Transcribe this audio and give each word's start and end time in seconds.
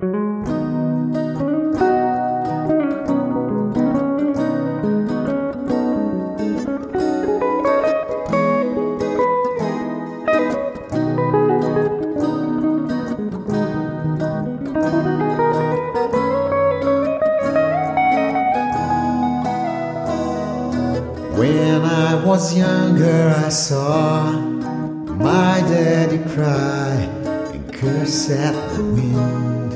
When 0.00 0.12
I 21.84 22.24
was 22.24 22.56
younger, 22.56 23.34
I 23.36 23.50
saw 23.50 24.32
my 24.32 25.60
daddy 25.68 26.24
cry 26.32 27.06
and 27.52 27.70
curse 27.74 28.30
at 28.30 28.54
the 28.76 28.82
wind. 28.82 29.69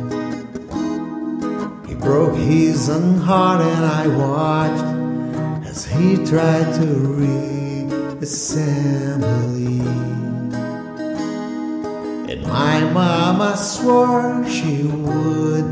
Broke 2.05 2.37
his 2.37 2.91
own 2.91 3.17
heart, 3.17 3.63
and 3.63 3.85
I 3.85 4.07
watched 4.09 4.85
as 5.67 5.87
he 5.87 6.17
tried 6.27 6.73
to 6.75 6.87
reassemble. 8.21 9.45
And 12.31 12.43
my 12.43 12.85
mama 12.93 13.57
swore 13.57 14.45
she 14.47 14.83
would 14.85 15.67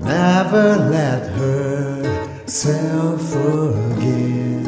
never 0.00 0.76
let 0.90 1.26
herself 1.40 3.20
forget. 3.32 4.66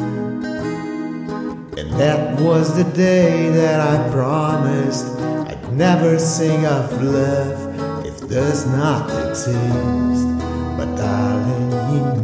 And 1.79 1.89
that 1.99 2.39
was 2.41 2.75
the 2.75 2.85
day 2.95 3.49
that 3.49 3.79
I 3.79 4.09
promised 4.11 5.05
I'd 5.49 5.71
never 5.73 6.17
sing 6.17 6.65
of 6.65 7.01
love 7.03 8.05
if 8.05 8.27
does 8.27 8.65
not 8.65 9.09
exist. 9.27 10.54
But 10.77 10.95
darling, 10.97 11.71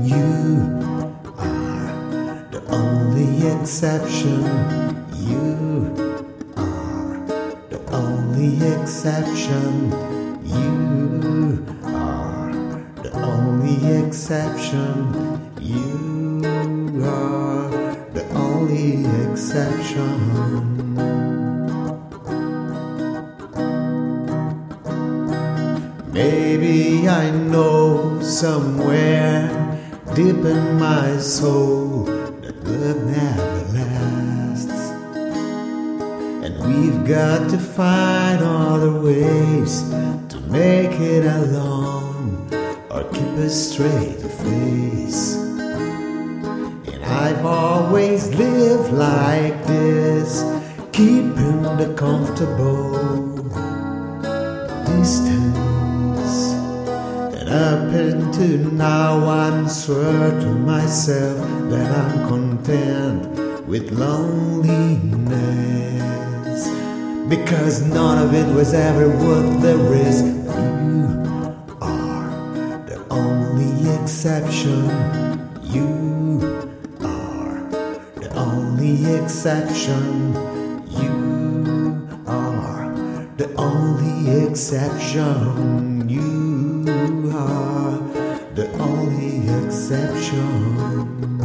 you 0.03 0.27
are 1.37 2.47
the 2.51 2.61
only 2.67 3.47
exception. 3.47 4.43
You 5.15 5.47
are 6.57 7.17
the 7.69 7.79
only 7.91 8.51
exception. 8.73 9.91
You 10.43 11.65
are 11.85 12.51
the 13.03 13.11
only 13.23 13.75
exception. 13.99 14.95
You 15.61 16.41
are 17.05 17.69
the 18.13 18.25
only 18.35 19.05
exception. 19.31 21.10
Maybe 26.13 27.07
I 27.07 27.31
know 27.31 28.19
somewhere 28.21 29.47
deep 30.13 30.43
in 30.43 30.77
my 30.77 31.17
soul 31.17 32.03
that 32.03 32.63
love 32.65 33.05
never 33.05 33.65
lasts. 33.71 34.91
And 36.43 36.53
we've 36.67 37.07
got 37.07 37.49
to 37.51 37.57
find 37.57 38.43
other 38.43 38.91
ways 38.91 39.83
to 40.33 40.41
make 40.49 40.99
it 40.99 41.25
along 41.25 42.51
or 42.89 43.05
keep 43.13 43.37
a 43.37 43.49
straight 43.49 44.19
face. 44.19 45.35
And 46.91 47.05
I've 47.05 47.45
always 47.45 48.27
lived 48.35 48.91
like 48.91 49.65
this, 49.65 50.43
keeping 50.91 51.61
the 51.77 51.93
comfortable 51.95 52.91
distance. 54.85 55.41
Up 57.51 57.91
until 57.91 58.71
now, 58.71 59.27
I'm 59.27 59.67
sure 59.67 60.31
to 60.39 60.47
myself 60.47 61.37
that 61.69 61.91
I'm 61.91 62.25
content 62.29 63.67
with 63.67 63.91
loneliness. 63.91 64.61
Because 67.27 67.81
none 67.81 68.25
of 68.25 68.33
it 68.33 68.47
was 68.55 68.73
ever 68.73 69.09
worth 69.09 69.61
the 69.61 69.75
risk. 69.75 70.23
You 70.23 71.75
are 71.81 72.29
the 72.87 73.05
only 73.11 73.89
exception. 73.99 74.87
You 75.61 75.89
are 77.01 77.67
the 78.15 78.31
only 78.33 79.13
exception. 79.17 80.33
You 80.87 82.07
are 82.27 82.95
the 83.35 83.53
only 83.57 84.47
exception. 84.47 86.07
You 86.07 86.50
are 87.33 87.97
the 88.55 88.67
only 88.79 89.49
exception. 89.65 91.40